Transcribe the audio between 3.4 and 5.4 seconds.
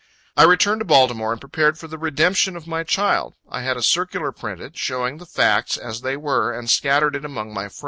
I had a circular printed, showing the